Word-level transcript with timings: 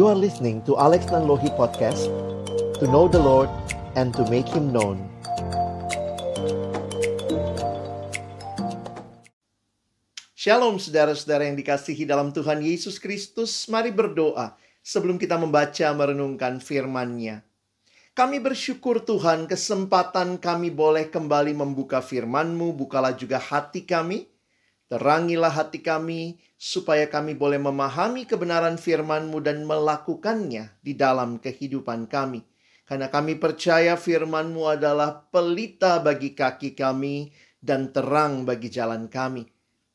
You 0.00 0.08
are 0.08 0.16
listening 0.16 0.64
to 0.64 0.80
Alex 0.80 1.12
Nanlohi 1.12 1.52
Podcast 1.60 2.08
To 2.80 2.88
know 2.88 3.04
the 3.04 3.20
Lord 3.20 3.52
and 4.00 4.16
to 4.16 4.24
make 4.32 4.48
Him 4.48 4.72
known. 4.72 4.96
Shalom 10.32 10.80
saudara-saudara 10.80 11.52
yang 11.52 11.60
dikasihi 11.60 12.08
dalam 12.08 12.32
Tuhan 12.32 12.64
Yesus 12.64 12.96
Kristus. 12.96 13.68
Mari 13.68 13.92
berdoa 13.92 14.56
sebelum 14.80 15.20
kita 15.20 15.36
membaca 15.36 15.92
merenungkan 15.92 16.64
firman-Nya. 16.64 17.44
Kami 18.16 18.40
bersyukur 18.40 19.04
Tuhan 19.04 19.44
kesempatan 19.44 20.40
kami 20.40 20.72
boleh 20.72 21.12
kembali 21.12 21.52
membuka 21.52 22.00
firman-Mu. 22.00 22.72
Bukalah 22.72 23.12
juga 23.12 23.36
hati 23.36 23.84
kami 23.84 24.29
Terangilah 24.90 25.54
hati 25.54 25.86
kami 25.86 26.42
supaya 26.58 27.06
kami 27.06 27.38
boleh 27.38 27.62
memahami 27.62 28.26
kebenaran 28.26 28.74
firman-Mu 28.74 29.38
dan 29.38 29.62
melakukannya 29.62 30.82
di 30.82 30.98
dalam 30.98 31.38
kehidupan 31.38 32.10
kami. 32.10 32.42
Karena 32.90 33.06
kami 33.06 33.38
percaya 33.38 33.94
firman-Mu 33.94 34.66
adalah 34.66 35.30
pelita 35.30 36.02
bagi 36.02 36.34
kaki 36.34 36.74
kami 36.74 37.30
dan 37.62 37.94
terang 37.94 38.42
bagi 38.42 38.66
jalan 38.66 39.06
kami. 39.06 39.46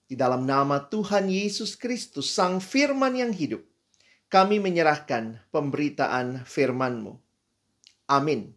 Di 0.07 0.15
dalam 0.15 0.47
nama 0.47 0.87
Tuhan 0.87 1.27
Yesus 1.27 1.75
Kristus, 1.75 2.31
Sang 2.31 2.63
Firman 2.63 3.19
yang 3.19 3.35
hidup, 3.35 3.67
kami 4.31 4.63
menyerahkan 4.63 5.43
pemberitaan 5.51 6.47
firman-Mu. 6.47 7.19
Amin. 8.07 8.55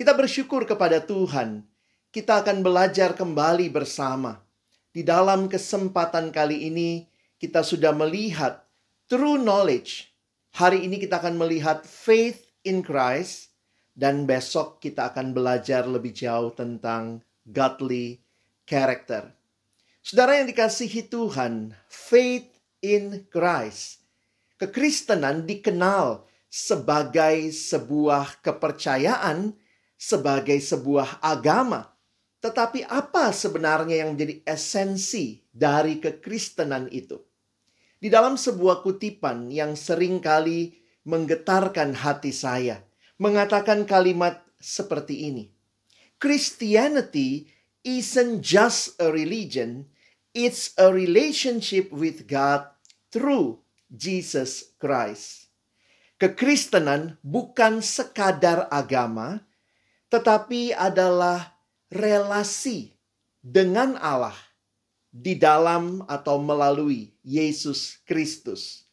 Kita 0.00 0.16
bersyukur 0.16 0.64
kepada 0.64 1.04
Tuhan. 1.04 1.60
Kita 2.08 2.40
akan 2.40 2.64
belajar 2.64 3.12
kembali 3.12 3.68
bersama 3.68 4.43
di 4.94 5.02
dalam 5.02 5.50
kesempatan 5.50 6.30
kali 6.30 6.70
ini 6.70 7.02
kita 7.34 7.66
sudah 7.66 7.90
melihat 7.90 8.62
true 9.10 9.42
knowledge. 9.42 10.14
Hari 10.54 10.86
ini 10.86 11.02
kita 11.02 11.18
akan 11.18 11.34
melihat 11.34 11.82
faith 11.82 12.46
in 12.62 12.78
Christ 12.86 13.50
dan 13.90 14.22
besok 14.22 14.78
kita 14.78 15.10
akan 15.10 15.34
belajar 15.34 15.82
lebih 15.90 16.14
jauh 16.14 16.54
tentang 16.54 17.26
godly 17.42 18.22
character. 18.62 19.34
Saudara 19.98 20.38
yang 20.38 20.46
dikasihi 20.46 21.10
Tuhan, 21.10 21.74
faith 21.90 22.46
in 22.78 23.26
Christ. 23.34 24.06
Kekristenan 24.62 25.42
dikenal 25.42 26.22
sebagai 26.46 27.50
sebuah 27.50 28.38
kepercayaan, 28.46 29.58
sebagai 29.98 30.62
sebuah 30.62 31.18
agama 31.18 31.93
tetapi 32.44 32.84
apa 32.84 33.32
sebenarnya 33.32 34.04
yang 34.04 34.12
menjadi 34.12 34.44
esensi 34.44 35.40
dari 35.48 35.96
kekristenan 35.96 36.92
itu? 36.92 37.16
Di 37.96 38.12
dalam 38.12 38.36
sebuah 38.36 38.84
kutipan 38.84 39.48
yang 39.48 39.72
sering 39.72 40.20
kali 40.20 40.76
menggetarkan 41.08 41.96
hati 41.96 42.36
saya, 42.36 42.84
mengatakan 43.16 43.88
kalimat 43.88 44.44
seperti 44.60 45.32
ini. 45.32 45.48
Christianity 46.20 47.48
isn't 47.80 48.44
just 48.44 49.00
a 49.00 49.08
religion, 49.08 49.88
it's 50.36 50.76
a 50.76 50.92
relationship 50.92 51.88
with 51.96 52.28
God 52.28 52.68
through 53.08 53.64
Jesus 53.88 54.76
Christ. 54.76 55.48
Kekristenan 56.20 57.16
bukan 57.24 57.80
sekadar 57.80 58.68
agama, 58.68 59.40
tetapi 60.12 60.76
adalah 60.76 61.53
relasi 61.94 62.90
dengan 63.38 63.94
Allah 64.02 64.34
di 65.14 65.38
dalam 65.38 66.02
atau 66.10 66.42
melalui 66.42 67.14
Yesus 67.22 68.02
Kristus. 68.02 68.90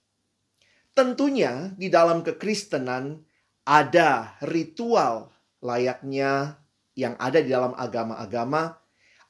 Tentunya 0.93 1.73
di 1.81 1.89
dalam 1.89 2.21
kekristenan 2.21 3.25
ada 3.65 4.37
ritual 4.45 5.33
layaknya 5.65 6.61
yang 6.93 7.17
ada 7.17 7.41
di 7.41 7.49
dalam 7.49 7.73
agama-agama, 7.73 8.77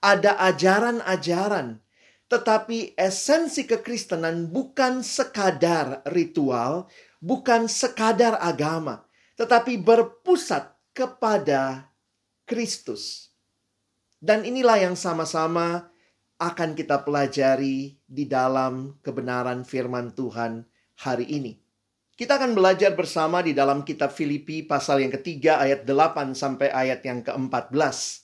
ada 0.04 0.36
ajaran-ajaran, 0.52 1.80
tetapi 2.28 2.98
esensi 3.00 3.64
kekristenan 3.64 4.52
bukan 4.52 5.00
sekadar 5.00 6.04
ritual, 6.12 6.92
bukan 7.24 7.72
sekadar 7.72 8.36
agama, 8.42 9.08
tetapi 9.40 9.80
berpusat 9.80 10.76
kepada 10.92 11.88
Kristus. 12.44 13.31
Dan 14.22 14.46
inilah 14.46 14.78
yang 14.78 14.94
sama-sama 14.94 15.90
akan 16.38 16.78
kita 16.78 17.02
pelajari 17.02 17.98
di 18.06 18.30
dalam 18.30 19.02
kebenaran 19.02 19.66
firman 19.66 20.14
Tuhan 20.14 20.62
hari 21.02 21.26
ini. 21.26 21.58
Kita 22.14 22.38
akan 22.38 22.54
belajar 22.54 22.94
bersama 22.94 23.42
di 23.42 23.58
dalam 23.58 23.82
kitab 23.82 24.14
Filipi 24.14 24.62
pasal 24.62 25.02
yang 25.02 25.10
ketiga 25.10 25.58
ayat 25.58 25.90
8 25.90 26.38
sampai 26.38 26.70
ayat 26.70 27.02
yang 27.02 27.26
ke-14. 27.26 28.22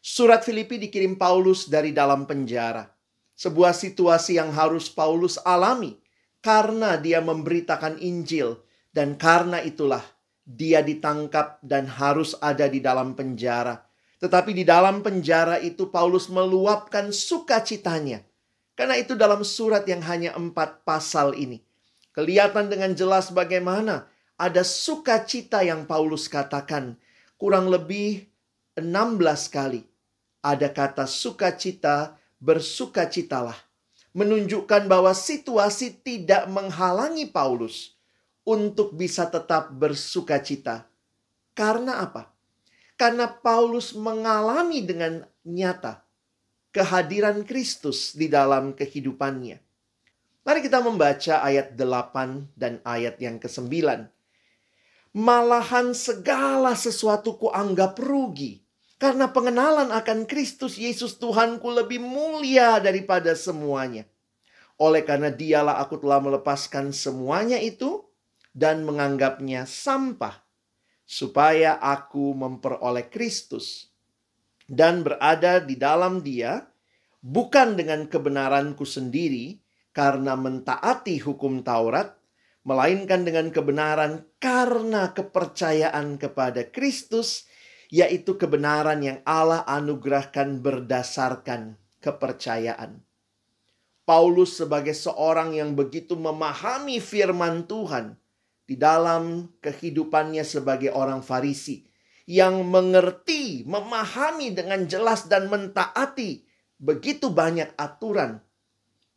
Surat 0.00 0.40
Filipi 0.40 0.80
dikirim 0.80 1.20
Paulus 1.20 1.68
dari 1.68 1.92
dalam 1.92 2.24
penjara. 2.24 2.88
Sebuah 3.36 3.76
situasi 3.76 4.40
yang 4.40 4.48
harus 4.48 4.88
Paulus 4.88 5.36
alami 5.44 6.00
karena 6.40 6.96
dia 6.96 7.20
memberitakan 7.20 8.00
Injil 8.00 8.64
dan 8.96 9.20
karena 9.20 9.60
itulah 9.60 10.00
dia 10.40 10.80
ditangkap 10.80 11.60
dan 11.60 11.84
harus 11.84 12.32
ada 12.40 12.64
di 12.64 12.80
dalam 12.80 13.12
penjara. 13.12 13.84
Tetapi 14.24 14.56
di 14.56 14.64
dalam 14.64 15.04
penjara 15.04 15.60
itu 15.60 15.92
Paulus 15.92 16.32
meluapkan 16.32 17.12
sukacitanya. 17.12 18.24
Karena 18.72 18.96
itu 18.96 19.12
dalam 19.12 19.44
surat 19.44 19.84
yang 19.84 20.00
hanya 20.00 20.32
empat 20.32 20.80
pasal 20.80 21.36
ini. 21.36 21.60
Kelihatan 22.16 22.72
dengan 22.72 22.96
jelas 22.96 23.28
bagaimana 23.28 24.08
ada 24.40 24.64
sukacita 24.64 25.60
yang 25.60 25.84
Paulus 25.84 26.32
katakan. 26.32 26.96
Kurang 27.36 27.68
lebih 27.68 28.24
16 28.80 29.12
kali. 29.52 29.84
Ada 30.40 30.72
kata 30.72 31.04
sukacita, 31.04 32.16
bersukacitalah. 32.40 33.60
Menunjukkan 34.16 34.88
bahwa 34.88 35.12
situasi 35.12 36.00
tidak 36.00 36.48
menghalangi 36.48 37.28
Paulus 37.28 37.92
untuk 38.48 38.96
bisa 38.96 39.28
tetap 39.28 39.68
bersukacita. 39.76 40.88
Karena 41.52 42.00
apa? 42.00 42.33
Karena 42.94 43.26
Paulus 43.26 43.90
mengalami 43.98 44.86
dengan 44.86 45.26
nyata 45.42 46.04
kehadiran 46.74 47.46
Kristus 47.46 48.14
di 48.14 48.26
dalam 48.26 48.74
kehidupannya. 48.74 49.62
Mari 50.44 50.60
kita 50.60 50.84
membaca 50.84 51.40
ayat 51.40 51.72
8 51.72 52.52
dan 52.52 52.82
ayat 52.84 53.16
yang 53.16 53.40
ke-9. 53.40 53.70
Malahan 55.14 55.96
segala 55.96 56.76
sesuatu 56.76 57.40
kuanggap 57.40 57.96
rugi. 57.96 58.60
Karena 59.00 59.30
pengenalan 59.32 59.90
akan 59.90 60.28
Kristus 60.28 60.76
Yesus 60.76 61.16
Tuhanku 61.16 61.66
lebih 61.72 61.98
mulia 61.98 62.78
daripada 62.78 63.32
semuanya. 63.34 64.06
Oleh 64.76 65.06
karena 65.06 65.32
dialah 65.32 65.80
aku 65.80 65.98
telah 66.02 66.20
melepaskan 66.20 66.92
semuanya 66.92 67.58
itu 67.58 68.04
dan 68.54 68.86
menganggapnya 68.86 69.66
sampah 69.66 70.43
supaya 71.04 71.76
aku 71.78 72.32
memperoleh 72.32 73.12
Kristus 73.12 73.92
dan 74.64 75.04
berada 75.04 75.60
di 75.60 75.76
dalam 75.76 76.24
Dia, 76.24 76.64
bukan 77.20 77.76
dengan 77.76 78.08
kebenaranku 78.08 78.88
sendiri 78.88 79.60
karena 79.92 80.34
mentaati 80.34 81.20
hukum 81.20 81.60
Taurat, 81.60 82.16
melainkan 82.64 83.22
dengan 83.22 83.52
kebenaran 83.52 84.24
karena 84.40 85.12
kepercayaan 85.12 86.16
kepada 86.16 86.64
Kristus, 86.72 87.44
yaitu 87.92 88.40
kebenaran 88.40 89.04
yang 89.04 89.18
Allah 89.28 89.62
anugerahkan 89.68 90.64
berdasarkan 90.64 91.76
kepercayaan. 92.00 93.04
Paulus, 94.04 94.60
sebagai 94.60 94.92
seorang 94.92 95.56
yang 95.56 95.72
begitu 95.72 96.12
memahami 96.12 97.00
firman 97.00 97.64
Tuhan, 97.64 98.20
di 98.64 98.80
dalam 98.80 99.52
kehidupannya 99.60 100.44
sebagai 100.44 100.92
orang 100.92 101.20
Farisi 101.20 101.84
yang 102.24 102.64
mengerti, 102.64 103.62
memahami 103.68 104.56
dengan 104.56 104.88
jelas 104.88 105.28
dan 105.28 105.52
mentaati 105.52 106.44
begitu 106.80 107.28
banyak 107.32 107.72
aturan. 107.76 108.40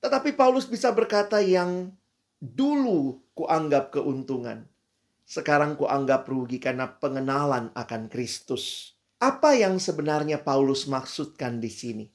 Tetapi 0.04 0.36
Paulus 0.36 0.68
bisa 0.70 0.94
berkata 0.94 1.42
yang 1.42 1.92
dulu 2.38 3.24
kuanggap 3.34 3.96
keuntungan, 3.96 4.68
sekarang 5.26 5.76
kuanggap 5.76 6.28
rugi 6.30 6.62
karena 6.62 6.88
pengenalan 6.88 7.74
akan 7.74 8.08
Kristus. 8.08 8.94
Apa 9.18 9.58
yang 9.58 9.82
sebenarnya 9.82 10.46
Paulus 10.46 10.86
maksudkan 10.86 11.58
di 11.58 11.74
sini? 11.74 12.06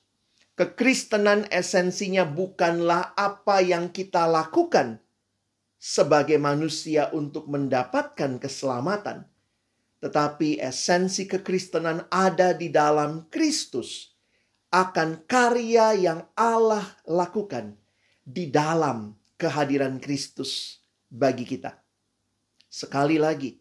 Kekristenan 0.55 1.51
esensinya 1.51 2.23
bukanlah 2.23 3.19
apa 3.19 3.59
yang 3.59 3.91
kita 3.91 4.31
lakukan, 4.31 5.02
sebagai 5.83 6.39
manusia 6.39 7.11
untuk 7.11 7.51
mendapatkan 7.51 8.39
keselamatan, 8.39 9.27
tetapi 9.99 10.63
esensi 10.63 11.27
kekristenan 11.27 12.07
ada 12.07 12.55
di 12.55 12.71
dalam 12.71 13.27
Kristus 13.27 14.15
akan 14.71 15.27
karya 15.27 15.99
yang 15.99 16.23
Allah 16.39 16.87
lakukan 17.03 17.75
di 18.23 18.47
dalam 18.47 19.19
kehadiran 19.35 19.99
Kristus 19.99 20.79
bagi 21.11 21.43
kita. 21.43 21.75
Sekali 22.71 23.19
lagi, 23.19 23.59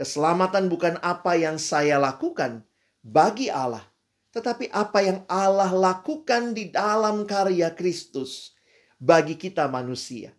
keselamatan 0.00 0.72
bukan 0.72 0.96
apa 1.04 1.36
yang 1.36 1.60
saya 1.60 2.00
lakukan 2.00 2.64
bagi 3.04 3.52
Allah, 3.52 3.84
tetapi 4.32 4.72
apa 4.72 5.04
yang 5.04 5.20
Allah 5.28 5.68
lakukan 5.68 6.56
di 6.56 6.72
dalam 6.72 7.28
karya 7.28 7.68
Kristus 7.76 8.56
bagi 8.96 9.36
kita 9.36 9.68
manusia. 9.68 10.37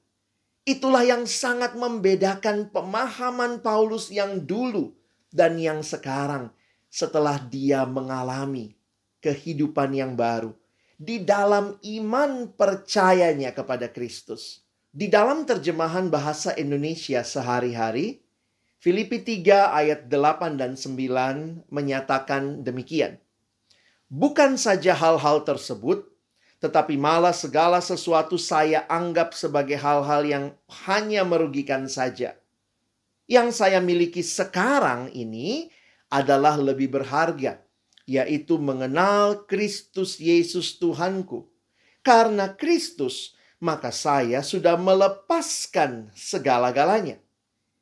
Itulah 0.69 1.01
yang 1.01 1.25
sangat 1.25 1.74
membedakan 1.74 2.69
pemahaman 2.69 3.57
Paulus 3.66 4.13
yang 4.13 4.45
dulu 4.45 4.94
dan 5.33 5.57
yang 5.57 5.81
sekarang 5.81 6.54
setelah 6.94 7.42
dia 7.42 7.89
mengalami 7.89 8.77
kehidupan 9.18 9.98
yang 9.98 10.13
baru 10.13 10.54
di 11.01 11.25
dalam 11.25 11.74
iman 11.81 12.54
percayanya 12.54 13.50
kepada 13.50 13.89
Kristus. 13.89 14.62
Di 14.94 15.10
dalam 15.10 15.42
terjemahan 15.50 16.13
bahasa 16.13 16.54
Indonesia 16.54 17.25
sehari-hari, 17.25 18.22
Filipi 18.77 19.25
3 19.25 19.74
ayat 19.74 20.06
8 20.06 20.54
dan 20.54 20.77
9 20.77 21.65
menyatakan 21.74 22.62
demikian. 22.62 23.18
Bukan 24.06 24.54
saja 24.54 24.94
hal-hal 24.94 25.42
tersebut, 25.50 26.06
tetapi 26.59 27.00
malah 27.00 27.31
segala 27.31 27.79
sesuatu 27.79 28.35
saya 28.35 28.83
anggap 28.91 29.31
sebagai 29.31 29.79
hal-hal 29.79 30.27
yang 30.27 30.45
hanya 30.88 31.23
merugikan 31.23 31.88
saja. 31.88 32.35
Yang 33.25 33.63
saya 33.63 33.79
miliki 33.79 34.19
sekarang 34.19 35.11
ini 35.15 35.71
adalah 36.11 36.59
lebih 36.59 36.91
berharga, 36.91 37.63
yaitu 38.03 38.59
mengenal 38.59 39.47
Kristus 39.47 40.19
Yesus 40.19 40.75
Tuhanku. 40.81 41.47
Karena 42.03 42.51
Kristus 42.51 43.39
maka 43.59 43.91
saya 43.91 44.39
sudah 44.39 44.79
melepaskan 44.79 46.12
segala-galanya. 46.15 47.19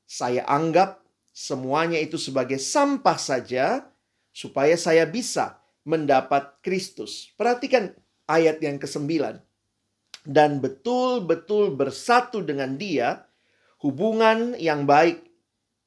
Saya 0.09 0.41
anggap 0.50 1.06
semuanya 1.33 2.01
itu 2.01 2.18
sebagai 2.18 2.57
sampah 2.57 3.18
saja, 3.18 3.85
supaya 4.33 4.73
saya 4.77 5.06
bisa 5.06 5.62
mendapat 5.85 6.57
Kristus. 6.65 7.33
Perhatikan 7.38 7.94
ayat 8.27 8.59
yang 8.62 8.77
ke-9. 8.77 9.39
Dan 10.27 10.59
betul-betul 10.59 11.74
bersatu 11.74 12.44
dengan 12.44 12.75
dia, 12.75 13.24
hubungan 13.79 14.59
yang 14.59 14.83
baik 14.83 15.24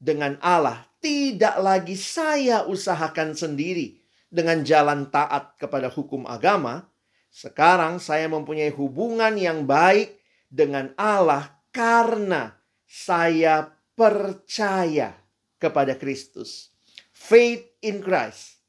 dengan 0.01 0.41
Allah 0.41 0.89
tidak 1.05 1.61
lagi 1.61 1.97
saya 1.97 2.65
usahakan 2.65 3.37
sendiri 3.37 4.01
dengan 4.33 4.65
jalan 4.65 5.13
taat 5.13 5.61
kepada 5.61 5.93
hukum 5.93 6.25
agama, 6.25 6.89
sekarang 7.29 8.01
saya 8.01 8.29
mempunyai 8.33 8.73
hubungan 8.73 9.37
yang 9.37 9.69
baik 9.69 10.17
dengan 10.49 10.97
Allah 10.97 11.53
karena 11.69 12.57
saya 12.89 13.71
percaya 13.93 15.17
kepada 15.61 15.95
Kristus. 16.01 16.73
Faith 17.13 17.65
in 17.85 18.01
Christ. 18.01 18.61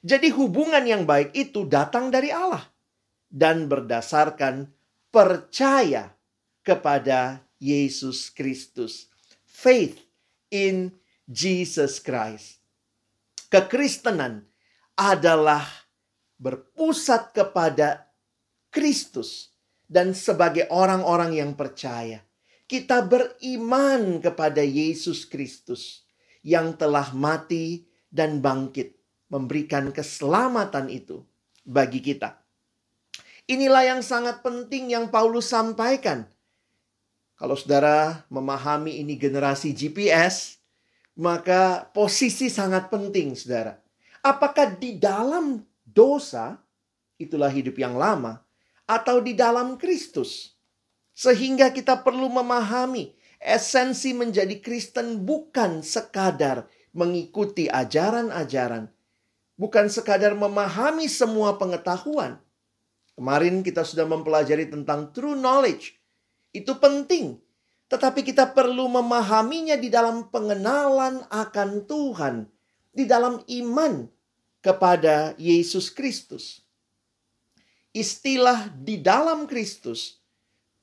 Jadi 0.00 0.30
hubungan 0.32 0.86
yang 0.86 1.02
baik 1.04 1.34
itu 1.34 1.66
datang 1.68 2.08
dari 2.08 2.32
Allah 2.32 2.64
dan 3.30 3.70
berdasarkan 3.70 4.74
percaya 5.14 6.12
kepada 6.66 7.46
Yesus 7.62 8.28
Kristus. 8.34 9.06
Faith 9.46 10.02
in 10.50 10.98
Jesus 11.30 12.02
Christ. 12.02 12.58
Kekristenan 13.50 14.46
adalah 14.98 15.62
berpusat 16.40 17.30
kepada 17.36 18.10
Kristus 18.72 19.54
dan 19.86 20.14
sebagai 20.14 20.66
orang-orang 20.70 21.38
yang 21.38 21.52
percaya. 21.54 22.22
Kita 22.70 23.02
beriman 23.02 24.22
kepada 24.22 24.62
Yesus 24.62 25.26
Kristus 25.26 26.06
yang 26.46 26.78
telah 26.78 27.10
mati 27.12 27.90
dan 28.08 28.38
bangkit, 28.38 28.94
memberikan 29.28 29.90
keselamatan 29.90 30.86
itu 30.88 31.26
bagi 31.66 32.00
kita. 32.00 32.39
Inilah 33.50 33.82
yang 33.82 33.98
sangat 33.98 34.46
penting 34.46 34.94
yang 34.94 35.10
Paulus 35.10 35.50
sampaikan. 35.50 36.22
Kalau 37.34 37.58
saudara 37.58 38.22
memahami 38.30 39.02
ini 39.02 39.18
generasi 39.18 39.74
GPS, 39.74 40.62
maka 41.18 41.90
posisi 41.90 42.46
sangat 42.46 42.86
penting, 42.94 43.34
saudara. 43.34 43.82
Apakah 44.22 44.78
di 44.78 45.02
dalam 45.02 45.66
dosa, 45.82 46.62
itulah 47.18 47.50
hidup 47.50 47.74
yang 47.74 47.98
lama, 47.98 48.38
atau 48.86 49.18
di 49.18 49.34
dalam 49.34 49.74
Kristus. 49.74 50.54
Sehingga 51.10 51.74
kita 51.74 52.06
perlu 52.06 52.30
memahami 52.30 53.18
esensi 53.42 54.14
menjadi 54.14 54.62
Kristen 54.62 55.26
bukan 55.26 55.82
sekadar 55.82 56.70
mengikuti 56.94 57.66
ajaran-ajaran, 57.66 58.86
bukan 59.58 59.90
sekadar 59.90 60.38
memahami 60.38 61.10
semua 61.10 61.58
pengetahuan. 61.58 62.38
Kemarin 63.20 63.60
kita 63.60 63.84
sudah 63.84 64.08
mempelajari 64.08 64.72
tentang 64.72 65.12
true 65.12 65.36
knowledge. 65.36 65.92
Itu 66.56 66.80
penting, 66.80 67.36
tetapi 67.92 68.24
kita 68.24 68.56
perlu 68.56 68.88
memahaminya 68.88 69.76
di 69.76 69.92
dalam 69.92 70.32
pengenalan 70.32 71.28
akan 71.28 71.84
Tuhan, 71.84 72.48
di 72.96 73.04
dalam 73.04 73.44
iman 73.44 74.08
kepada 74.64 75.36
Yesus 75.36 75.92
Kristus. 75.92 76.64
Istilah 77.92 78.72
di 78.72 78.96
dalam 79.04 79.44
Kristus 79.44 80.16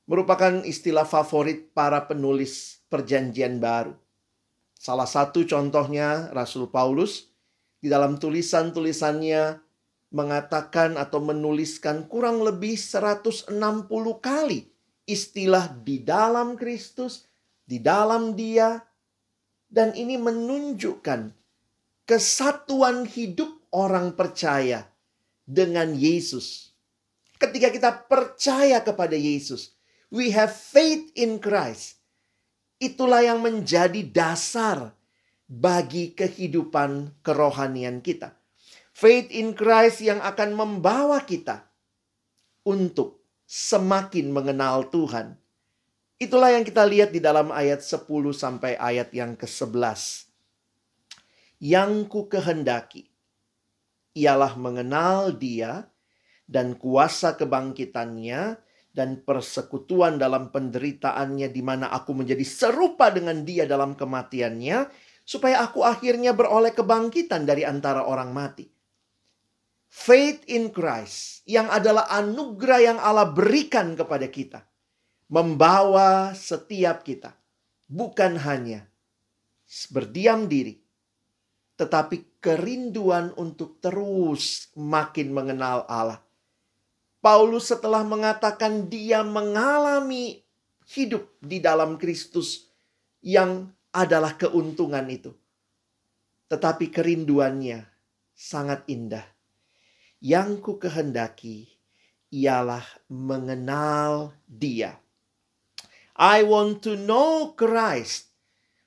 merupakan 0.06 0.62
istilah 0.62 1.10
favorit 1.10 1.74
para 1.74 2.06
penulis 2.06 2.78
Perjanjian 2.86 3.58
Baru. 3.58 3.98
Salah 4.78 5.10
satu 5.10 5.42
contohnya 5.42 6.30
Rasul 6.30 6.70
Paulus 6.70 7.34
di 7.82 7.90
dalam 7.90 8.14
tulisan-tulisannya 8.14 9.67
mengatakan 10.08 10.96
atau 10.96 11.20
menuliskan 11.20 12.08
kurang 12.08 12.40
lebih 12.40 12.80
160 12.80 13.52
kali 14.24 14.68
istilah 15.08 15.72
di 15.84 16.04
dalam 16.04 16.56
Kristus, 16.56 17.24
di 17.64 17.80
dalam 17.80 18.36
Dia, 18.36 18.76
dan 19.68 19.92
ini 19.92 20.16
menunjukkan 20.16 21.32
kesatuan 22.08 23.04
hidup 23.04 23.68
orang 23.72 24.16
percaya 24.16 24.88
dengan 25.44 25.92
Yesus. 25.92 26.72
Ketika 27.36 27.68
kita 27.68 27.90
percaya 28.08 28.80
kepada 28.80 29.16
Yesus, 29.16 29.76
we 30.08 30.32
have 30.32 30.52
faith 30.52 31.12
in 31.16 31.36
Christ. 31.36 32.00
Itulah 32.80 33.24
yang 33.26 33.44
menjadi 33.44 34.06
dasar 34.08 34.96
bagi 35.48 36.16
kehidupan 36.16 37.20
kerohanian 37.20 38.00
kita. 38.00 38.37
Faith 38.98 39.30
in 39.30 39.54
Christ 39.54 40.02
yang 40.02 40.18
akan 40.18 40.58
membawa 40.58 41.22
kita 41.22 41.70
untuk 42.66 43.22
semakin 43.46 44.34
mengenal 44.34 44.90
Tuhan. 44.90 45.38
Itulah 46.18 46.50
yang 46.50 46.66
kita 46.66 46.82
lihat 46.82 47.14
di 47.14 47.22
dalam 47.22 47.54
ayat 47.54 47.78
10 47.78 48.10
sampai 48.34 48.74
ayat 48.74 49.14
yang 49.14 49.38
ke-11. 49.38 50.26
Yang 51.62 51.92
ku 52.10 52.26
kehendaki 52.26 53.06
ialah 54.18 54.58
mengenal 54.58 55.30
Dia 55.30 55.86
dan 56.50 56.74
kuasa 56.74 57.38
kebangkitannya 57.38 58.58
dan 58.90 59.22
persekutuan 59.22 60.18
dalam 60.18 60.50
penderitaannya 60.50 61.46
di 61.54 61.62
mana 61.62 61.94
aku 61.94 62.18
menjadi 62.18 62.42
serupa 62.42 63.14
dengan 63.14 63.46
Dia 63.46 63.62
dalam 63.62 63.94
kematiannya 63.94 64.90
supaya 65.22 65.62
aku 65.62 65.86
akhirnya 65.86 66.34
beroleh 66.34 66.74
kebangkitan 66.74 67.46
dari 67.46 67.62
antara 67.62 68.02
orang 68.02 68.34
mati. 68.34 68.77
Faith 69.88 70.44
in 70.48 70.68
Christ 70.68 71.42
yang 71.48 71.72
adalah 71.72 72.06
anugerah 72.12 72.80
yang 72.80 72.98
Allah 73.00 73.32
berikan 73.32 73.96
kepada 73.96 74.28
kita 74.28 74.68
membawa 75.32 76.32
setiap 76.36 77.04
kita 77.04 77.32
bukan 77.88 78.36
hanya 78.36 78.84
berdiam 79.92 80.48
diri 80.48 80.80
tetapi 81.78 82.42
kerinduan 82.42 83.30
untuk 83.38 83.78
terus 83.78 84.74
makin 84.74 85.30
mengenal 85.30 85.86
Allah. 85.86 86.18
Paulus 87.22 87.70
setelah 87.70 88.02
mengatakan 88.02 88.90
dia 88.90 89.22
mengalami 89.22 90.42
hidup 90.90 91.30
di 91.38 91.62
dalam 91.62 91.94
Kristus 91.94 92.66
yang 93.22 93.70
adalah 93.94 94.34
keuntungan 94.34 95.06
itu. 95.06 95.30
Tetapi 96.50 96.90
kerinduannya 96.90 97.86
sangat 98.34 98.82
indah. 98.90 99.26
Yang 100.18 100.50
ku 100.62 100.72
kehendaki 100.82 101.70
ialah 102.34 102.84
mengenal 103.06 104.34
dia. 104.44 104.98
I 106.18 106.42
want 106.42 106.82
to 106.82 106.98
know 106.98 107.54
Christ 107.54 108.28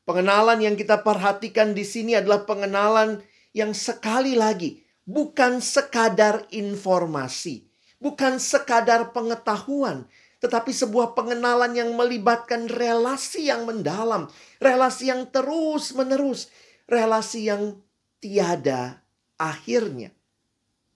Pengenalan 0.02 0.60
yang 0.60 0.76
kita 0.76 1.06
perhatikan 1.08 1.78
di 1.78 1.86
sini 1.86 2.20
adalah 2.20 2.44
pengenalan 2.44 3.24
yang 3.56 3.72
sekali 3.72 4.36
lagi 4.36 4.84
bukan 5.08 5.64
sekadar 5.64 6.52
informasi, 6.52 7.64
bukan 7.96 8.36
sekadar 8.36 9.16
pengetahuan, 9.16 10.10
tetapi 10.44 10.76
sebuah 10.76 11.16
pengenalan 11.16 11.78
yang 11.78 11.96
melibatkan 11.96 12.68
relasi 12.68 13.48
yang 13.48 13.64
mendalam, 13.64 14.28
relasi 14.60 15.14
yang 15.14 15.30
terus-menerus, 15.32 16.52
relasi 16.92 17.48
yang 17.48 17.78
tiada 18.20 19.06
akhirnya. 19.40 20.12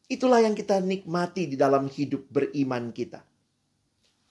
Itulah 0.05 0.45
yang 0.45 0.53
kita 0.53 0.77
nikmati 0.81 1.49
di 1.49 1.57
dalam 1.57 1.89
hidup 1.89 2.29
beriman 2.29 2.93
kita. 2.93 3.25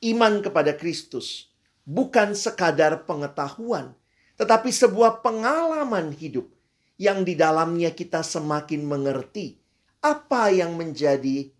Iman 0.05 0.39
kepada 0.39 0.77
Kristus 0.79 1.51
bukan 1.83 2.33
sekadar 2.39 3.03
pengetahuan, 3.05 3.93
tetapi 4.39 4.71
sebuah 4.71 5.21
pengalaman 5.21 6.15
hidup 6.15 6.47
yang 6.95 7.27
di 7.27 7.35
dalamnya 7.35 7.91
kita 7.91 8.23
semakin 8.23 8.87
mengerti 8.87 9.59
apa 9.99 10.53
yang 10.55 10.79
menjadi 10.79 11.51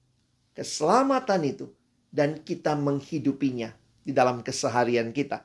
keselamatan 0.55 1.43
itu 1.43 1.67
dan 2.15 2.39
kita 2.39 2.79
menghidupinya 2.79 3.75
di 4.07 4.15
dalam 4.15 4.47
keseharian 4.47 5.11
kita. 5.11 5.43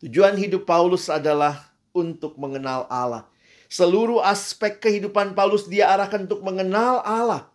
Tujuan 0.00 0.38
hidup 0.40 0.64
Paulus 0.64 1.12
adalah 1.12 1.68
untuk 1.92 2.36
mengenal 2.40 2.88
Allah. 2.88 3.28
Seluruh 3.66 4.22
aspek 4.22 4.78
kehidupan 4.78 5.34
Paulus 5.34 5.66
dia 5.66 5.90
arahkan 5.90 6.26
untuk 6.26 6.42
mengenal 6.46 7.02
Allah. 7.02 7.50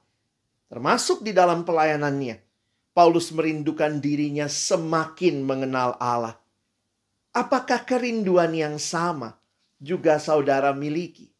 Termasuk 0.67 1.23
di 1.23 1.31
dalam 1.31 1.63
pelayanannya. 1.67 2.39
Paulus 2.91 3.31
merindukan 3.31 4.03
dirinya 4.03 4.51
semakin 4.51 5.47
mengenal 5.47 5.95
Allah. 5.95 6.35
Apakah 7.31 7.87
kerinduan 7.87 8.51
yang 8.51 8.75
sama 8.75 9.39
juga 9.79 10.19
saudara 10.19 10.75
miliki? 10.75 11.31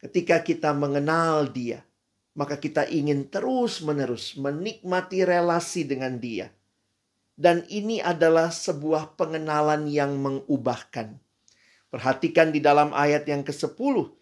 Ketika 0.00 0.40
kita 0.40 0.72
mengenal 0.72 1.52
dia, 1.52 1.84
maka 2.32 2.56
kita 2.56 2.88
ingin 2.88 3.28
terus-menerus 3.28 4.40
menikmati 4.40 5.28
relasi 5.28 5.84
dengan 5.84 6.16
Dia. 6.16 6.48
Dan 7.36 7.68
ini 7.68 8.00
adalah 8.00 8.48
sebuah 8.48 9.16
pengenalan 9.20 9.88
yang 9.88 10.16
mengubahkan. 10.16 11.16
Perhatikan 11.90 12.54
di 12.54 12.62
dalam 12.62 12.94
ayat 12.94 13.26
yang 13.26 13.42
ke-10. 13.42 14.14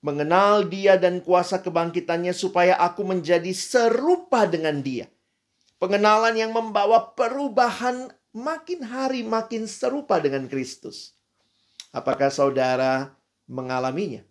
Mengenal 0.00 0.70
dia 0.70 0.94
dan 0.94 1.18
kuasa 1.18 1.58
kebangkitannya 1.58 2.30
supaya 2.30 2.78
aku 2.78 3.02
menjadi 3.02 3.50
serupa 3.50 4.46
dengan 4.46 4.78
dia. 4.80 5.10
Pengenalan 5.82 6.38
yang 6.38 6.54
membawa 6.54 7.12
perubahan 7.12 8.08
makin 8.30 8.86
hari 8.86 9.26
makin 9.26 9.66
serupa 9.66 10.22
dengan 10.22 10.46
Kristus. 10.46 11.18
Apakah 11.90 12.30
saudara 12.30 13.18
mengalaminya? 13.50 14.22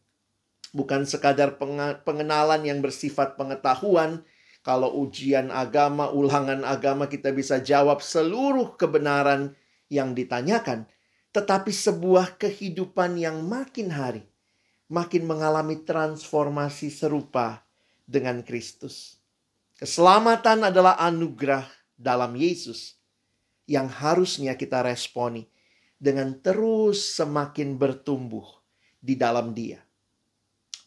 bukan 0.76 1.08
sekadar 1.08 1.56
pengenalan 2.04 2.68
yang 2.68 2.84
bersifat 2.84 3.40
pengetahuan. 3.40 4.28
Kalau 4.60 4.92
ujian 5.00 5.54
agama, 5.54 6.12
ulangan 6.12 6.68
agama, 6.68 7.08
kita 7.08 7.32
bisa 7.32 7.64
jawab 7.64 8.04
seluruh 8.04 8.76
kebenaran 8.76 9.56
yang 9.88 10.18
ditanyakan, 10.18 10.90
tetapi 11.36 11.76
sebuah 11.76 12.40
kehidupan 12.40 13.20
yang 13.20 13.44
makin 13.44 13.92
hari 13.92 14.24
makin 14.86 15.26
mengalami 15.26 15.82
transformasi 15.82 16.94
serupa 16.94 17.66
dengan 18.06 18.46
Kristus. 18.46 19.18
Keselamatan 19.76 20.72
adalah 20.72 20.96
anugerah 21.02 21.68
dalam 21.98 22.38
Yesus 22.38 22.96
yang 23.66 23.90
harusnya 23.90 24.56
kita 24.56 24.86
responi 24.86 25.50
dengan 25.98 26.38
terus 26.40 27.18
semakin 27.18 27.76
bertumbuh 27.76 28.46
di 29.02 29.18
dalam 29.18 29.52
Dia. 29.52 29.82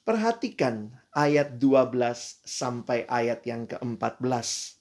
Perhatikan 0.07 0.89
ayat 1.13 1.61
12 1.61 2.49
sampai 2.49 3.05
ayat 3.05 3.45
yang 3.45 3.69
ke-14. 3.69 4.81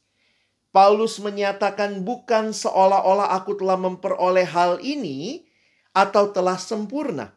Paulus 0.72 1.20
menyatakan 1.20 2.06
bukan 2.06 2.56
seolah-olah 2.56 3.34
aku 3.36 3.60
telah 3.60 3.76
memperoleh 3.76 4.46
hal 4.48 4.80
ini 4.80 5.47
atau 5.98 6.30
telah 6.30 6.62
sempurna. 6.62 7.34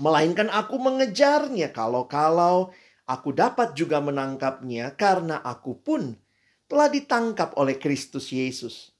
Melainkan 0.00 0.48
aku 0.48 0.80
mengejarnya 0.80 1.68
kalau-kalau 1.68 2.72
aku 3.04 3.36
dapat 3.36 3.76
juga 3.76 4.00
menangkapnya 4.00 4.96
karena 4.96 5.44
aku 5.44 5.76
pun 5.76 6.16
telah 6.64 6.88
ditangkap 6.88 7.52
oleh 7.60 7.76
Kristus 7.76 8.32
Yesus. 8.32 8.96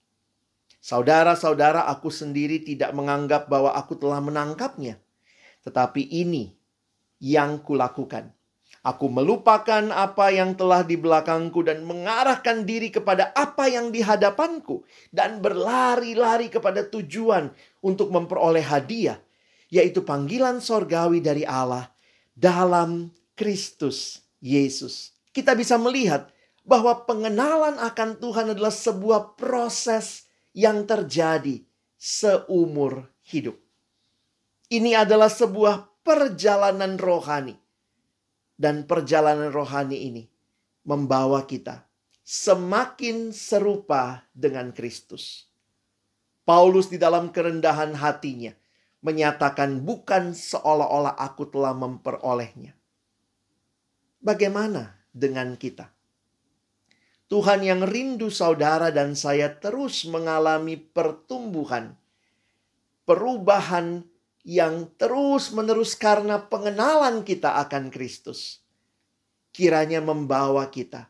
Saudara-saudara, 0.84 1.88
aku 1.88 2.12
sendiri 2.12 2.60
tidak 2.60 2.92
menganggap 2.92 3.48
bahwa 3.48 3.72
aku 3.72 3.96
telah 3.96 4.20
menangkapnya. 4.20 5.00
Tetapi 5.64 6.12
ini 6.12 6.52
yang 7.24 7.64
kulakukan. 7.64 8.28
Aku 8.84 9.08
melupakan 9.08 9.88
apa 9.96 10.28
yang 10.28 10.52
telah 10.60 10.84
di 10.84 11.00
belakangku 11.00 11.64
dan 11.64 11.88
mengarahkan 11.88 12.68
diri 12.68 12.92
kepada 12.92 13.32
apa 13.32 13.64
yang 13.64 13.88
di 13.88 14.04
hadapanku 14.04 14.84
dan 15.08 15.40
berlari-lari 15.40 16.52
kepada 16.52 16.84
tujuan 16.92 17.48
untuk 17.80 18.12
memperoleh 18.12 18.60
hadiah, 18.60 19.16
yaitu 19.72 20.04
panggilan 20.04 20.60
sorgawi 20.60 21.24
dari 21.24 21.48
Allah 21.48 21.88
dalam 22.36 23.08
Kristus 23.32 24.20
Yesus. 24.44 25.16
Kita 25.32 25.56
bisa 25.56 25.80
melihat 25.80 26.28
bahwa 26.60 27.08
pengenalan 27.08 27.80
akan 27.80 28.20
Tuhan 28.20 28.52
adalah 28.52 28.68
sebuah 28.68 29.40
proses 29.40 30.28
yang 30.52 30.84
terjadi 30.84 31.64
seumur 31.96 33.08
hidup. 33.24 33.56
Ini 34.68 35.08
adalah 35.08 35.32
sebuah 35.32 36.04
perjalanan 36.04 37.00
rohani. 37.00 37.63
Dan 38.54 38.86
perjalanan 38.86 39.50
rohani 39.50 39.98
ini 40.08 40.24
membawa 40.86 41.42
kita 41.42 41.82
semakin 42.24 43.36
serupa 43.36 44.24
dengan 44.32 44.72
Kristus. 44.72 45.50
Paulus 46.44 46.88
di 46.88 46.96
dalam 46.96 47.32
kerendahan 47.32 47.92
hatinya 47.96 48.52
menyatakan 49.04 49.84
bukan 49.84 50.32
seolah-olah 50.32 51.16
aku 51.20 51.48
telah 51.52 51.76
memperolehnya. 51.76 52.72
Bagaimana 54.24 54.96
dengan 55.12 55.56
kita? 55.60 55.92
Tuhan 57.28 57.64
yang 57.64 57.84
rindu 57.84 58.32
saudara 58.32 58.88
dan 58.88 59.12
saya 59.16 59.52
terus 59.52 60.08
mengalami 60.08 60.76
pertumbuhan, 60.80 61.96
perubahan 63.04 64.04
yang 64.44 64.92
terus-menerus 65.00 65.96
karena 65.96 66.38
pengenalan 66.38 67.24
kita 67.24 67.58
akan 67.64 67.88
Kristus. 67.88 68.60
Kiranya 69.50 70.04
membawa 70.04 70.68
kita 70.68 71.08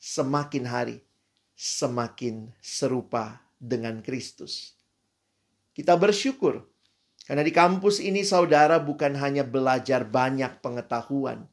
semakin 0.00 0.64
hari 0.64 0.98
semakin 1.54 2.50
serupa 2.58 3.40
dengan 3.62 4.02
Kristus. 4.02 4.74
Kita 5.74 5.94
bersyukur 5.98 6.66
karena 7.24 7.40
di 7.40 7.54
kampus 7.54 8.02
ini 8.04 8.20
saudara 8.20 8.76
bukan 8.78 9.16
hanya 9.16 9.42
belajar 9.46 10.04
banyak 10.04 10.60
pengetahuan, 10.60 11.48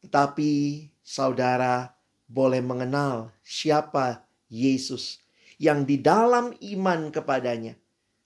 tetapi 0.00 0.88
saudara 1.04 1.92
boleh 2.24 2.64
mengenal 2.64 3.28
siapa 3.44 4.24
Yesus 4.48 5.20
yang 5.60 5.84
di 5.84 6.00
dalam 6.00 6.56
iman 6.58 7.12
kepadanya 7.12 7.76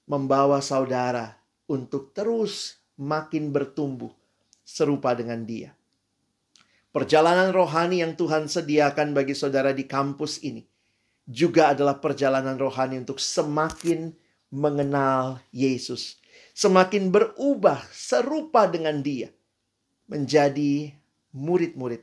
membawa 0.07 0.63
saudara 0.63 1.35
untuk 1.67 2.15
terus 2.15 2.79
makin 2.97 3.53
bertumbuh 3.53 4.11
serupa 4.67 5.15
dengan 5.15 5.45
Dia. 5.47 5.71
Perjalanan 6.91 7.53
rohani 7.53 8.01
yang 8.01 8.17
Tuhan 8.17 8.49
sediakan 8.49 9.13
bagi 9.13 9.37
saudara 9.37 9.77
di 9.77 9.85
kampus 9.85 10.41
ini 10.41 10.65
juga 11.27 11.75
adalah 11.75 11.99
perjalanan 12.01 12.57
rohani 12.57 13.03
untuk 13.03 13.21
semakin 13.21 14.15
mengenal 14.49 15.43
Yesus, 15.51 16.17
semakin 16.55 17.13
berubah 17.13 17.83
serupa 17.93 18.65
dengan 18.71 19.03
Dia, 19.03 19.29
menjadi 20.09 20.95
murid-murid 21.37 22.01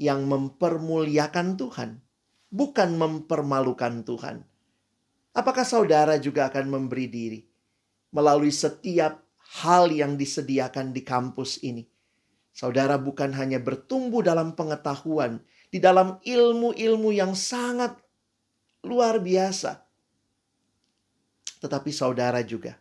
yang 0.00 0.24
mempermuliakan 0.24 1.58
Tuhan, 1.58 1.90
bukan 2.48 2.90
mempermalukan 2.96 4.06
Tuhan. 4.06 4.46
Apakah 5.36 5.66
saudara 5.68 6.16
juga 6.16 6.48
akan 6.48 6.66
memberi 6.72 7.06
diri 7.10 7.51
melalui 8.12 8.52
setiap 8.52 9.24
hal 9.64 9.88
yang 9.92 10.14
disediakan 10.20 10.92
di 10.92 11.02
kampus 11.02 11.60
ini. 11.64 11.88
Saudara 12.52 13.00
bukan 13.00 13.32
hanya 13.32 13.56
bertumbuh 13.56 14.20
dalam 14.20 14.52
pengetahuan, 14.52 15.40
di 15.72 15.80
dalam 15.80 16.20
ilmu-ilmu 16.20 17.10
yang 17.16 17.32
sangat 17.32 17.96
luar 18.84 19.16
biasa, 19.24 19.80
tetapi 21.64 21.88
saudara 21.88 22.44
juga 22.44 22.76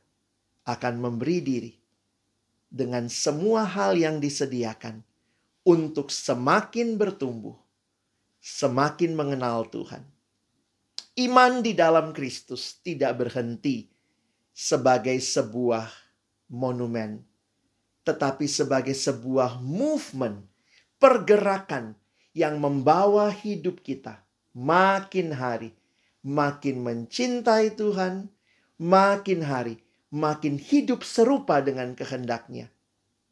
akan 0.67 0.93
memberi 0.99 1.39
diri 1.39 1.73
dengan 2.67 3.07
semua 3.07 3.67
hal 3.67 3.99
yang 3.99 4.19
disediakan 4.23 5.03
untuk 5.67 6.09
semakin 6.09 6.95
bertumbuh, 6.95 7.55
semakin 8.39 9.13
mengenal 9.13 9.67
Tuhan. 9.67 10.03
Iman 11.19 11.59
di 11.59 11.75
dalam 11.75 12.15
Kristus 12.15 12.79
tidak 12.79 13.19
berhenti 13.19 13.90
sebagai 14.51 15.17
sebuah 15.17 15.87
monumen, 16.51 17.23
tetapi 18.03 18.45
sebagai 18.45 18.93
sebuah 18.93 19.63
movement, 19.63 20.45
pergerakan 20.99 21.95
yang 22.35 22.59
membawa 22.59 23.31
hidup 23.31 23.83
kita 23.83 24.23
makin 24.51 25.31
hari 25.31 25.71
makin 26.21 26.85
mencintai 26.85 27.73
Tuhan, 27.73 28.29
makin 28.77 29.41
hari 29.41 29.81
makin 30.13 30.59
hidup 30.61 31.01
serupa 31.01 31.63
dengan 31.65 31.97
kehendaknya 31.97 32.69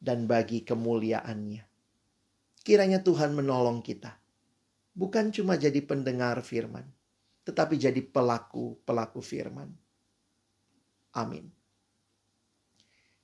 dan 0.01 0.25
bagi 0.25 0.65
kemuliaannya. 0.65 1.63
Kiranya 2.65 2.99
Tuhan 3.01 3.33
menolong 3.33 3.83
kita. 3.85 4.17
Bukan 4.95 5.31
cuma 5.31 5.55
jadi 5.55 5.79
pendengar 5.79 6.43
firman, 6.43 6.83
tetapi 7.47 7.79
jadi 7.79 8.03
pelaku-pelaku 8.03 9.23
firman. 9.23 9.71
Amin. 11.13 11.49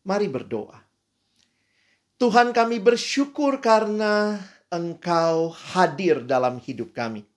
Mari 0.05 0.29
berdoa. 0.29 0.85
Tuhan 2.15 2.55
kami 2.55 2.79
bersyukur 2.79 3.59
karena 3.59 4.39
Engkau 4.71 5.51
hadir 5.51 6.23
dalam 6.23 6.57
hidup 6.61 6.95
kami. 6.95 7.27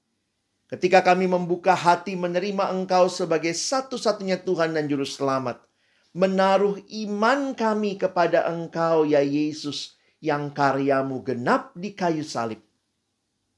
Ketika 0.69 1.00
kami 1.00 1.25
membuka 1.25 1.73
hati 1.73 2.12
menerima 2.12 2.69
Engkau 2.73 3.09
sebagai 3.09 3.57
satu-satunya 3.57 4.45
Tuhan 4.45 4.76
dan 4.76 4.85
Juru 4.85 5.09
Selamat, 5.09 5.64
menaruh 6.12 6.76
iman 7.09 7.57
kami 7.57 7.97
kepada 7.97 8.45
Engkau, 8.52 9.09
ya 9.09 9.25
Yesus, 9.25 9.97
yang 10.21 10.52
karyamu 10.52 11.25
genap 11.25 11.73
di 11.73 11.97
kayu 11.97 12.21
salib. 12.21 12.61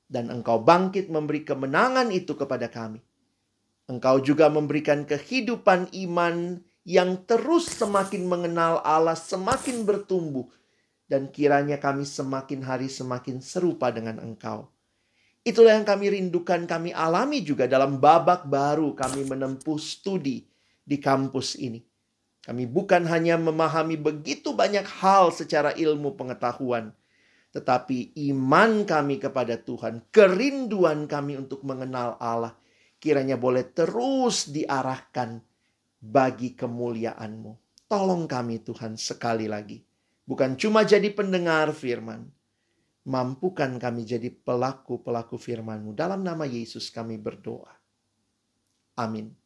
Dan 0.07 0.31
Engkau 0.31 0.63
bangkit 0.63 1.11
memberi 1.11 1.43
kemenangan 1.43 2.15
itu 2.15 2.39
kepada 2.39 2.71
kami. 2.71 3.03
Engkau 3.91 4.23
juga 4.23 4.47
memberikan 4.47 5.03
kehidupan 5.03 5.91
iman 6.07 6.63
yang 6.91 7.23
terus 7.23 7.71
semakin 7.71 8.27
mengenal 8.27 8.83
Allah, 8.83 9.15
semakin 9.15 9.87
bertumbuh, 9.87 10.51
dan 11.07 11.31
kiranya 11.31 11.79
kami 11.79 12.03
semakin 12.03 12.67
hari 12.67 12.91
semakin 12.91 13.39
serupa 13.39 13.95
dengan 13.95 14.19
Engkau. 14.19 14.67
Itulah 15.47 15.79
yang 15.79 15.87
kami 15.87 16.19
rindukan, 16.19 16.67
kami 16.67 16.91
alami 16.91 17.47
juga 17.47 17.71
dalam 17.71 18.03
babak 18.03 18.51
baru 18.51 18.99
kami 18.99 19.23
menempuh 19.23 19.79
studi 19.79 20.51
di 20.83 20.99
kampus 20.99 21.55
ini. 21.63 21.79
Kami 22.43 22.67
bukan 22.67 23.07
hanya 23.07 23.39
memahami 23.39 23.95
begitu 23.95 24.51
banyak 24.51 24.85
hal 24.99 25.31
secara 25.31 25.71
ilmu 25.79 26.19
pengetahuan, 26.19 26.91
tetapi 27.55 28.19
iman 28.35 28.83
kami 28.83 29.23
kepada 29.23 29.63
Tuhan, 29.63 30.11
kerinduan 30.11 31.07
kami 31.07 31.39
untuk 31.39 31.63
mengenal 31.63 32.19
Allah, 32.19 32.59
kiranya 32.99 33.39
boleh 33.39 33.63
terus 33.71 34.51
diarahkan 34.51 35.50
bagi 36.01 36.57
kemuliaan-Mu. 36.57 37.85
Tolong 37.87 38.25
kami 38.25 38.65
Tuhan 38.65 38.97
sekali 38.97 39.45
lagi. 39.47 39.85
Bukan 40.25 40.57
cuma 40.57 40.83
jadi 40.83 41.13
pendengar 41.13 41.71
firman. 41.77 42.25
Mampukan 43.05 43.77
kami 43.77 44.09
jadi 44.09 44.33
pelaku-pelaku 44.33 45.37
firman-Mu. 45.37 45.93
Dalam 45.93 46.25
nama 46.25 46.49
Yesus 46.49 46.89
kami 46.89 47.21
berdoa. 47.21 47.73
Amin. 48.97 49.40